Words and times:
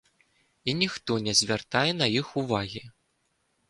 І 0.69 0.75
ніхто 0.79 1.19
не 1.27 1.37
звяртае 1.43 1.87
на 2.01 2.11
іх 2.19 2.35
увагі. 2.45 2.87